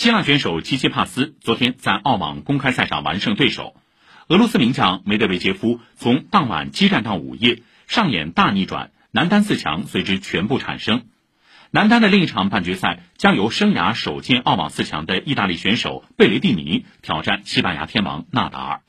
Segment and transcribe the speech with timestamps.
[0.00, 3.76] 希腊选手基切帕斯昨天在澳网公开赛上完胜对手
[4.28, 5.78] 俄罗斯名将梅德韦杰夫。
[5.94, 11.02] 从当晚激战到午夜上演大逆转，男单四强随之全部产生。
[11.70, 18.80] 男单的另一场半决赛将由生涯首进澳网四强的意大利选手贝雷蒂尼挑战西班牙天王纳达尔。